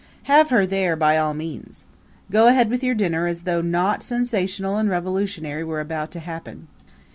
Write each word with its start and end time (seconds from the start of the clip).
Have 0.23 0.49
her 0.49 0.65
there 0.65 0.95
by 0.95 1.15
all 1.15 1.35
means. 1.35 1.85
Go 2.31 2.47
ahead 2.47 2.71
with 2.71 2.83
your 2.83 2.95
dinner 2.95 3.27
as 3.27 3.41
though 3.43 3.61
naught 3.61 4.01
sensational 4.01 4.77
and 4.77 4.89
revolutionary 4.89 5.63
were 5.63 5.79
about 5.79 6.09
to 6.13 6.19
happen. 6.19 6.67